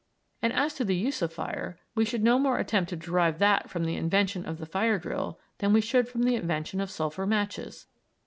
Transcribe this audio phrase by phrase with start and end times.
[0.41, 3.69] And as to the use of fire, we should no more attempt to derive that
[3.69, 7.27] from the invention of the fire drill than we should from the invention of sulphur
[7.27, 7.85] matches.